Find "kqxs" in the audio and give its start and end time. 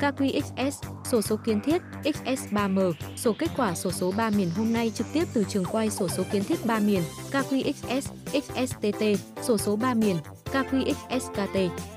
0.00-0.70, 7.30-8.02